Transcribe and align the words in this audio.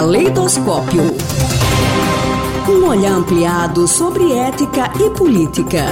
Caleidoscópio. 0.00 1.02
Um 2.70 2.88
olhar 2.88 3.12
ampliado 3.12 3.86
sobre 3.86 4.32
ética 4.32 4.90
e 4.98 5.10
política. 5.10 5.88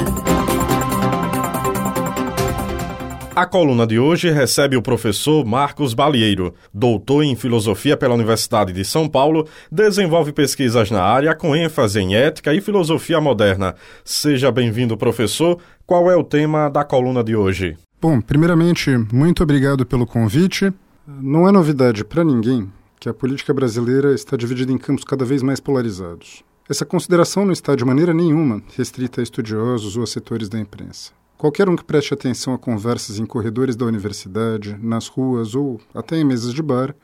A 3.37 3.45
coluna 3.45 3.87
de 3.87 3.99
hoje 3.99 4.31
recebe 4.31 4.79
o 4.79 4.83
professor 4.83 5.45
Marcos 5.45 5.93
Balieiro, 5.93 6.55
doutor 6.73 7.23
em 7.23 7.37
filosofia 7.37 7.99
pela 7.99 8.15
Universidade 8.15 8.73
de 8.73 8.83
São 8.83 9.07
Paulo, 9.07 9.47
desenvolve 9.71 10.33
pesquisas 10.33 10.91
na 10.91 11.03
área 11.03 11.35
com 11.35 11.55
ênfase 11.55 12.01
em 12.01 12.15
ética 12.15 12.55
e 12.55 12.63
filosofia 12.63 13.21
moderna. 13.21 13.75
Seja 14.03 14.51
bem-vindo, 14.51 14.97
professor. 14.97 15.59
Qual 15.87 16.11
é 16.11 16.17
o 16.17 16.25
tema 16.25 16.71
da 16.71 16.83
coluna 16.83 17.23
de 17.23 17.37
hoje? 17.37 17.77
Bom, 18.01 18.23
primeiramente, 18.23 18.89
muito 19.13 19.43
obrigado 19.43 19.85
pelo 19.85 20.07
convite. 20.07 20.73
Não 21.07 21.47
é 21.47 21.53
novidade 21.53 22.07
para 22.07 22.25
ninguém 22.25 22.73
que 23.01 23.09
a 23.09 23.15
política 23.15 23.55
brasileira 23.55 24.15
está 24.15 24.37
dividida 24.37 24.73
em 24.73 24.79
campos 24.79 25.05
cada 25.05 25.25
vez 25.25 25.43
mais 25.43 25.61
polarizados. 25.61 26.43
Essa 26.69 26.85
consideração 26.85 27.45
não 27.45 27.53
está 27.53 27.75
de 27.75 27.85
maneira 27.85 28.13
nenhuma 28.13 28.63
restrita 28.77 29.21
a 29.21 29.25
estudiosos 29.25 29.97
ou 29.97 30.03
a 30.03 30.07
setores 30.07 30.49
da 30.49 30.59
imprensa. 30.59 31.13
Qualquer 31.39 31.69
um 31.69 31.77
que 31.77 31.85
preste 31.85 32.13
atenção 32.13 32.53
a 32.53 32.59
conversas 32.59 33.19
em 33.19 33.25
corredores 33.25 33.77
da 33.77 33.87
universidade, 33.87 34.77
nas 34.83 35.07
ruas 35.07 35.55
ou 35.55 35.81
até 35.95 36.17
em 36.19 36.25
mesas 36.25 36.53
de 36.53 36.61
bar, 36.61 36.95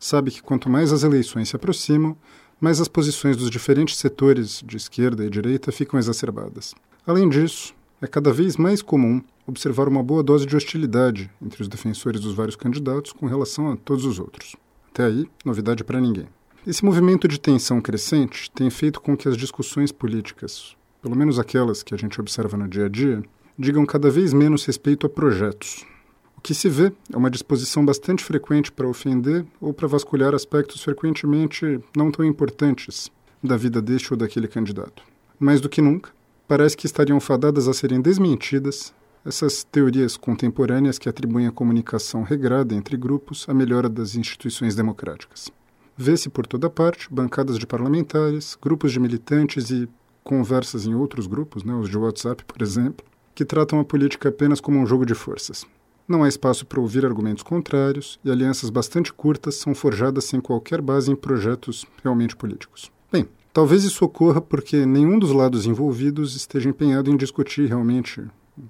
sabe 0.00 0.30
que 0.30 0.42
quanto 0.42 0.70
mais 0.70 0.92
as 0.92 1.02
eleições 1.02 1.50
se 1.50 1.56
aproximam, 1.56 2.16
mais 2.60 2.80
as 2.80 2.88
posições 2.88 3.36
dos 3.36 3.50
diferentes 3.50 3.98
setores 3.98 4.62
de 4.66 4.76
esquerda 4.76 5.24
e 5.24 5.30
direita 5.30 5.70
ficam 5.70 5.98
exacerbadas. 5.98 6.74
Além 7.06 7.28
disso, 7.28 7.74
é 8.00 8.06
cada 8.06 8.32
vez 8.32 8.56
mais 8.56 8.80
comum 8.80 9.22
observar 9.46 9.86
uma 9.86 10.02
boa 10.02 10.22
dose 10.22 10.46
de 10.46 10.56
hostilidade 10.56 11.30
entre 11.40 11.62
os 11.62 11.68
defensores 11.68 12.20
dos 12.20 12.34
vários 12.34 12.56
candidatos 12.56 13.12
com 13.12 13.26
relação 13.26 13.70
a 13.70 13.76
todos 13.76 14.04
os 14.04 14.18
outros. 14.18 14.56
Até 14.94 15.06
aí, 15.06 15.28
novidade 15.44 15.82
para 15.82 16.00
ninguém. 16.00 16.28
Esse 16.64 16.84
movimento 16.84 17.26
de 17.26 17.40
tensão 17.40 17.80
crescente 17.80 18.48
tem 18.52 18.70
feito 18.70 19.00
com 19.00 19.16
que 19.16 19.28
as 19.28 19.36
discussões 19.36 19.90
políticas, 19.90 20.76
pelo 21.02 21.16
menos 21.16 21.36
aquelas 21.36 21.82
que 21.82 21.92
a 21.92 21.96
gente 21.98 22.20
observa 22.20 22.56
no 22.56 22.68
dia 22.68 22.86
a 22.86 22.88
dia, 22.88 23.20
digam 23.58 23.84
cada 23.84 24.08
vez 24.08 24.32
menos 24.32 24.64
respeito 24.64 25.04
a 25.04 25.10
projetos. 25.10 25.84
O 26.38 26.40
que 26.40 26.54
se 26.54 26.68
vê 26.68 26.92
é 27.12 27.16
uma 27.16 27.28
disposição 27.28 27.84
bastante 27.84 28.22
frequente 28.22 28.70
para 28.70 28.86
ofender 28.86 29.44
ou 29.60 29.74
para 29.74 29.88
vasculhar 29.88 30.32
aspectos 30.32 30.80
frequentemente 30.84 31.80
não 31.96 32.12
tão 32.12 32.24
importantes 32.24 33.10
da 33.42 33.56
vida 33.56 33.82
deste 33.82 34.12
ou 34.12 34.16
daquele 34.16 34.46
candidato. 34.46 35.02
Mais 35.40 35.60
do 35.60 35.68
que 35.68 35.82
nunca, 35.82 36.12
parece 36.46 36.76
que 36.76 36.86
estariam 36.86 37.18
fadadas 37.18 37.66
a 37.66 37.74
serem 37.74 38.00
desmentidas 38.00 38.94
essas 39.24 39.64
teorias 39.64 40.16
contemporâneas 40.16 40.98
que 40.98 41.08
atribuem 41.08 41.46
a 41.46 41.52
comunicação 41.52 42.22
regrada 42.22 42.74
entre 42.74 42.96
grupos 42.96 43.46
à 43.48 43.54
melhora 43.54 43.88
das 43.88 44.14
instituições 44.14 44.74
democráticas. 44.74 45.50
Vê-se 45.96 46.28
por 46.28 46.46
toda 46.46 46.68
parte 46.68 47.08
bancadas 47.10 47.58
de 47.58 47.66
parlamentares, 47.66 48.58
grupos 48.60 48.92
de 48.92 49.00
militantes 49.00 49.70
e 49.70 49.88
conversas 50.22 50.86
em 50.86 50.94
outros 50.94 51.26
grupos, 51.26 51.64
né, 51.64 51.74
os 51.74 51.88
de 51.88 51.96
WhatsApp, 51.96 52.44
por 52.44 52.60
exemplo, 52.60 53.04
que 53.34 53.44
tratam 53.44 53.78
a 53.78 53.84
política 53.84 54.28
apenas 54.28 54.60
como 54.60 54.78
um 54.78 54.86
jogo 54.86 55.06
de 55.06 55.14
forças. 55.14 55.64
Não 56.06 56.22
há 56.22 56.28
espaço 56.28 56.66
para 56.66 56.80
ouvir 56.80 57.06
argumentos 57.06 57.42
contrários 57.42 58.18
e 58.24 58.30
alianças 58.30 58.68
bastante 58.68 59.12
curtas 59.12 59.54
são 59.54 59.74
forjadas 59.74 60.24
sem 60.24 60.40
qualquer 60.40 60.82
base 60.82 61.10
em 61.10 61.16
projetos 61.16 61.86
realmente 62.02 62.36
políticos. 62.36 62.92
Bem, 63.10 63.26
talvez 63.52 63.84
isso 63.84 64.04
ocorra 64.04 64.40
porque 64.40 64.84
nenhum 64.84 65.18
dos 65.18 65.32
lados 65.32 65.64
envolvidos 65.64 66.36
esteja 66.36 66.68
empenhado 66.68 67.10
em 67.10 67.16
discutir 67.16 67.68
realmente 67.68 68.22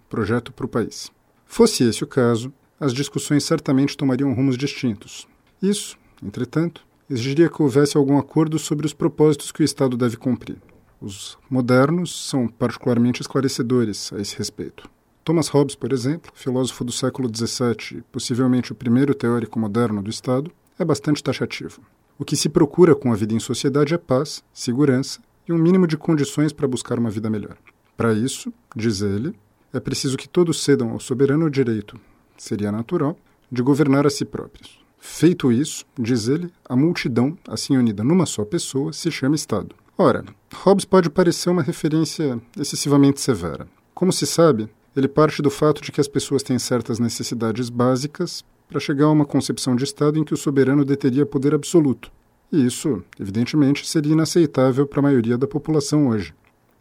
projeto 0.08 0.52
para 0.52 0.66
o 0.66 0.68
país. 0.68 1.10
Fosse 1.46 1.84
esse 1.84 2.02
o 2.02 2.06
caso, 2.06 2.52
as 2.78 2.92
discussões 2.92 3.44
certamente 3.44 3.96
tomariam 3.96 4.34
rumos 4.34 4.56
distintos. 4.56 5.28
Isso, 5.62 5.96
entretanto, 6.22 6.86
exigiria 7.08 7.48
que 7.48 7.62
houvesse 7.62 7.96
algum 7.96 8.18
acordo 8.18 8.58
sobre 8.58 8.86
os 8.86 8.92
propósitos 8.92 9.52
que 9.52 9.62
o 9.62 9.64
Estado 9.64 9.96
deve 9.96 10.16
cumprir. 10.16 10.58
Os 11.00 11.38
modernos 11.50 12.28
são 12.28 12.48
particularmente 12.48 13.20
esclarecedores 13.20 14.12
a 14.12 14.20
esse 14.20 14.36
respeito. 14.36 14.88
Thomas 15.22 15.48
Hobbes, 15.48 15.74
por 15.74 15.92
exemplo, 15.92 16.32
filósofo 16.34 16.84
do 16.84 16.92
século 16.92 17.30
XVII, 17.34 18.02
possivelmente 18.12 18.72
o 18.72 18.74
primeiro 18.74 19.14
teórico 19.14 19.58
moderno 19.58 20.02
do 20.02 20.10
Estado, 20.10 20.50
é 20.78 20.84
bastante 20.84 21.22
taxativo. 21.22 21.80
O 22.18 22.24
que 22.24 22.36
se 22.36 22.48
procura 22.48 22.94
com 22.94 23.12
a 23.12 23.16
vida 23.16 23.34
em 23.34 23.40
sociedade 23.40 23.94
é 23.94 23.98
paz, 23.98 24.44
segurança 24.52 25.20
e 25.48 25.52
um 25.52 25.58
mínimo 25.58 25.86
de 25.86 25.96
condições 25.96 26.52
para 26.52 26.68
buscar 26.68 26.98
uma 26.98 27.10
vida 27.10 27.30
melhor. 27.30 27.56
Para 27.96 28.12
isso, 28.12 28.52
diz 28.76 29.00
ele, 29.00 29.34
é 29.74 29.80
preciso 29.80 30.16
que 30.16 30.28
todos 30.28 30.62
cedam 30.62 30.90
ao 30.90 31.00
soberano 31.00 31.50
direito, 31.50 32.00
seria 32.38 32.70
natural, 32.70 33.18
de 33.50 33.60
governar 33.60 34.06
a 34.06 34.10
si 34.10 34.24
próprios. 34.24 34.78
Feito 35.00 35.50
isso, 35.50 35.84
diz 35.98 36.28
ele, 36.28 36.50
a 36.68 36.76
multidão, 36.76 37.36
assim 37.46 37.76
unida 37.76 38.04
numa 38.04 38.24
só 38.24 38.44
pessoa, 38.44 38.92
se 38.92 39.10
chama 39.10 39.34
Estado. 39.34 39.74
Ora, 39.98 40.24
Hobbes 40.54 40.84
pode 40.84 41.10
parecer 41.10 41.50
uma 41.50 41.62
referência 41.62 42.40
excessivamente 42.56 43.20
severa. 43.20 43.66
Como 43.92 44.12
se 44.12 44.26
sabe, 44.26 44.68
ele 44.96 45.08
parte 45.08 45.42
do 45.42 45.50
fato 45.50 45.82
de 45.82 45.90
que 45.90 46.00
as 46.00 46.08
pessoas 46.08 46.42
têm 46.42 46.58
certas 46.58 47.00
necessidades 47.00 47.68
básicas 47.68 48.44
para 48.68 48.80
chegar 48.80 49.06
a 49.06 49.10
uma 49.10 49.26
concepção 49.26 49.76
de 49.76 49.84
Estado 49.84 50.18
em 50.18 50.24
que 50.24 50.34
o 50.34 50.38
soberano 50.38 50.84
deteria 50.84 51.26
poder 51.26 51.54
absoluto. 51.54 52.10
E 52.50 52.64
isso, 52.64 53.02
evidentemente, 53.18 53.86
seria 53.86 54.12
inaceitável 54.12 54.86
para 54.86 55.00
a 55.00 55.02
maioria 55.02 55.36
da 55.36 55.46
população 55.46 56.08
hoje. 56.08 56.32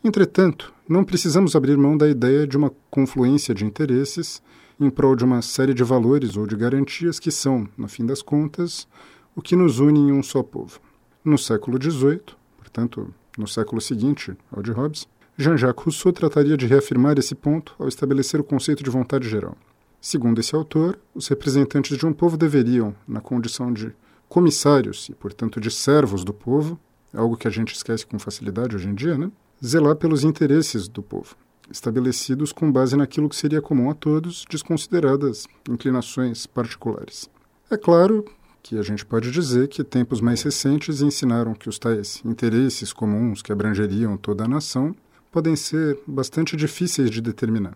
Entretanto, 0.04 0.73
não 0.88 1.04
precisamos 1.04 1.56
abrir 1.56 1.78
mão 1.78 1.98
da 1.98 2.10
ideia 2.10 2.46
de 2.46 2.58
uma 2.58 2.72
confluência 2.90 3.54
de 3.54 3.66
interesses 3.66 4.42
em 4.80 4.90
prol 4.90 5.16
de 5.16 5.24
uma 5.24 5.42
série 5.42 5.74
de 5.74 5.84
valores 5.84 6.36
ou 6.36 6.46
de 6.46 6.56
garantias 6.56 7.20
que 7.20 7.32
são, 7.32 7.68
no 7.78 7.88
fim 7.88 8.06
das 8.06 8.22
contas, 8.22 8.88
o 9.36 9.42
que 9.42 9.56
nos 9.56 9.80
une 9.80 10.00
em 10.00 10.12
um 10.12 10.22
só 10.22 10.44
povo. 10.44 10.80
No 11.24 11.38
século 11.38 11.82
XVIII, 11.82 12.22
portanto, 12.58 13.14
no 13.38 13.48
século 13.48 13.80
seguinte 13.80 14.36
ao 14.52 14.62
de 14.62 14.72
Hobbes, 14.72 15.08
Jean-Jacques 15.38 15.84
Rousseau 15.84 16.12
trataria 16.12 16.58
de 16.58 16.68
reafirmar 16.68 17.18
esse 17.18 17.34
ponto 17.34 17.74
ao 17.80 17.88
estabelecer 17.88 18.40
o 18.40 18.44
conceito 18.44 18.84
de 18.84 18.90
vontade 18.90 19.28
geral. 19.28 19.58
Segundo 20.02 20.40
esse 20.40 20.54
autor, 20.54 21.00
os 21.16 21.28
representantes 21.28 21.98
de 21.98 22.06
um 22.06 22.12
povo 22.12 22.36
deveriam, 22.36 22.94
na 23.08 23.22
condição 23.22 23.72
de 23.72 23.96
comissários 24.28 25.08
e, 25.10 25.14
portanto, 25.14 25.62
de 25.62 25.72
servos 25.72 26.26
do 26.26 26.34
povo, 26.34 26.78
algo 27.14 27.38
que 27.38 27.48
a 27.48 27.52
gente 27.52 27.74
esquece 27.74 28.06
com 28.06 28.20
facilidade 28.20 28.76
hoje 28.76 28.90
em 28.90 28.94
dia, 28.94 29.18
né? 29.18 29.32
Zelar 29.64 29.96
pelos 29.96 30.24
interesses 30.24 30.88
do 30.88 31.02
povo, 31.02 31.36
estabelecidos 31.70 32.52
com 32.52 32.72
base 32.72 32.96
naquilo 32.96 33.28
que 33.28 33.36
seria 33.36 33.62
comum 33.62 33.90
a 33.90 33.94
todos, 33.94 34.46
desconsideradas 34.50 35.48
inclinações 35.70 36.46
particulares. 36.46 37.30
É 37.70 37.78
claro 37.78 38.26
que 38.62 38.78
a 38.78 38.82
gente 38.82 39.06
pode 39.06 39.30
dizer 39.30 39.68
que 39.68 39.84
tempos 39.84 40.22
mais 40.22 40.42
recentes 40.42 41.02
ensinaram 41.02 41.54
que 41.54 41.68
os 41.68 41.78
tais 41.78 42.22
interesses 42.24 42.94
comuns 42.94 43.42
que 43.42 43.52
abrangeriam 43.52 44.16
toda 44.16 44.46
a 44.46 44.48
nação 44.48 44.96
podem 45.30 45.56
ser 45.56 46.00
bastante 46.08 46.56
difíceis 46.56 47.10
de 47.10 47.20
determinar. 47.20 47.76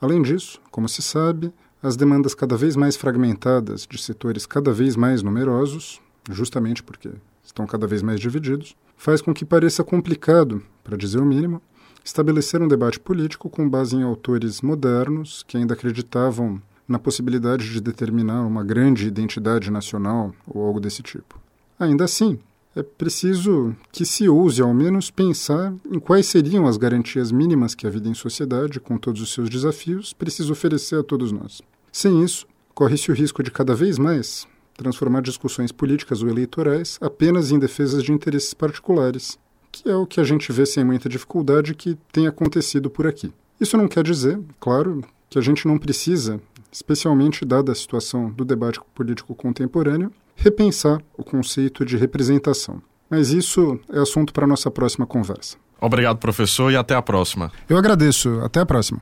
Além 0.00 0.20
disso, 0.20 0.60
como 0.70 0.88
se 0.88 1.00
sabe, 1.00 1.52
as 1.82 1.96
demandas 1.96 2.34
cada 2.34 2.56
vez 2.56 2.76
mais 2.76 2.96
fragmentadas 2.96 3.86
de 3.88 3.96
setores 3.96 4.44
cada 4.44 4.72
vez 4.72 4.96
mais 4.96 5.22
numerosos, 5.22 6.00
justamente 6.30 6.82
porque 6.82 7.10
estão 7.44 7.66
cada 7.66 7.86
vez 7.86 8.02
mais 8.02 8.20
divididos, 8.20 8.76
faz 8.96 9.20
com 9.20 9.32
que 9.32 9.44
pareça 9.44 9.84
complicado, 9.84 10.62
para 10.82 10.96
dizer 10.96 11.18
o 11.18 11.26
mínimo, 11.26 11.62
estabelecer 12.04 12.62
um 12.62 12.68
debate 12.68 13.00
político 13.00 13.50
com 13.50 13.68
base 13.68 13.96
em 13.96 14.02
autores 14.02 14.60
modernos 14.60 15.42
que 15.46 15.56
ainda 15.56 15.74
acreditavam 15.74 16.60
na 16.86 16.98
possibilidade 16.98 17.68
de 17.72 17.80
determinar 17.80 18.42
uma 18.42 18.62
grande 18.62 19.06
identidade 19.06 19.70
nacional 19.70 20.32
ou 20.46 20.64
algo 20.64 20.80
desse 20.80 21.02
tipo. 21.02 21.40
Ainda 21.78 22.04
assim, 22.04 22.38
é 22.76 22.82
preciso 22.82 23.74
que 23.90 24.04
se 24.04 24.28
ouse 24.28 24.62
ao 24.62 24.72
menos 24.72 25.10
pensar 25.10 25.74
em 25.90 25.98
quais 25.98 26.26
seriam 26.26 26.66
as 26.66 26.76
garantias 26.76 27.32
mínimas 27.32 27.74
que 27.74 27.86
a 27.86 27.90
vida 27.90 28.08
em 28.08 28.14
sociedade, 28.14 28.78
com 28.78 28.98
todos 28.98 29.20
os 29.20 29.32
seus 29.32 29.48
desafios, 29.48 30.12
precisa 30.12 30.52
oferecer 30.52 31.00
a 31.00 31.02
todos 31.02 31.32
nós. 31.32 31.60
Sem 31.90 32.22
isso, 32.22 32.46
corre-se 32.74 33.10
o 33.10 33.14
risco 33.14 33.42
de 33.42 33.50
cada 33.50 33.74
vez 33.74 33.98
mais 33.98 34.46
transformar 34.76 35.22
discussões 35.22 35.72
políticas 35.72 36.22
ou 36.22 36.28
eleitorais 36.28 36.98
apenas 37.00 37.50
em 37.50 37.58
defesas 37.58 38.02
de 38.02 38.12
interesses 38.12 38.54
particulares, 38.54 39.38
que 39.72 39.88
é 39.88 39.96
o 39.96 40.06
que 40.06 40.20
a 40.20 40.24
gente 40.24 40.52
vê 40.52 40.64
sem 40.66 40.84
muita 40.84 41.08
dificuldade 41.08 41.74
que 41.74 41.96
tem 42.12 42.26
acontecido 42.26 42.90
por 42.90 43.06
aqui. 43.06 43.32
Isso 43.60 43.76
não 43.76 43.88
quer 43.88 44.04
dizer, 44.04 44.38
claro, 44.60 45.02
que 45.28 45.38
a 45.38 45.42
gente 45.42 45.66
não 45.66 45.78
precisa, 45.78 46.40
especialmente 46.70 47.44
dada 47.44 47.72
a 47.72 47.74
situação 47.74 48.30
do 48.30 48.44
debate 48.44 48.80
político 48.94 49.34
contemporâneo, 49.34 50.12
repensar 50.34 51.00
o 51.16 51.24
conceito 51.24 51.84
de 51.84 51.96
representação. 51.96 52.82
Mas 53.08 53.30
isso 53.30 53.78
é 53.90 53.98
assunto 53.98 54.32
para 54.32 54.44
a 54.44 54.48
nossa 54.48 54.70
próxima 54.70 55.06
conversa. 55.06 55.56
Obrigado, 55.80 56.18
professor, 56.18 56.72
e 56.72 56.76
até 56.76 56.94
a 56.94 57.02
próxima. 57.02 57.52
Eu 57.68 57.76
agradeço. 57.76 58.40
Até 58.40 58.60
a 58.60 58.66
próxima. 58.66 59.00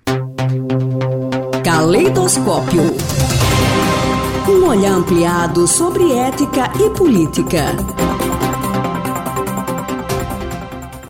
Caleidoscópio. 1.64 2.82
Um 4.46 4.66
olhar 4.66 4.92
ampliado 4.92 5.66
sobre 5.66 6.12
ética 6.12 6.70
e 6.78 6.90
política. 6.90 8.03